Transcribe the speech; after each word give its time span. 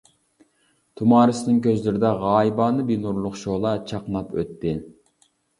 تۇمارىسنىڭ 1.01 1.59
كۆزلىرىدە 1.67 2.11
غايىبانە 2.25 2.87
بىر 2.89 3.05
نۇرلۇق 3.07 3.39
شولا 3.45 3.75
چاقناپ 3.93 4.37
ئۆتتى. 4.39 4.77